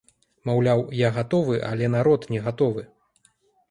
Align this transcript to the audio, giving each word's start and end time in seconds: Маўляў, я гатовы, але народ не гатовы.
Маўляў, 0.49 0.81
я 1.01 1.13
гатовы, 1.19 1.61
але 1.71 1.93
народ 1.99 2.21
не 2.35 2.39
гатовы. 2.51 2.81